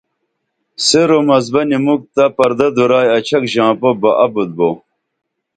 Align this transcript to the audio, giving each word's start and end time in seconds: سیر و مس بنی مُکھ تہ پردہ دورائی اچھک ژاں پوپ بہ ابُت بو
سیر 0.85 1.09
و 1.17 1.19
مس 1.27 1.45
بنی 1.53 1.77
مُکھ 1.85 2.05
تہ 2.15 2.25
پردہ 2.35 2.67
دورائی 2.75 3.09
اچھک 3.15 3.43
ژاں 3.51 3.71
پوپ 3.79 3.95
بہ 4.01 4.11
ابُت 4.23 4.49
بو 4.57 4.69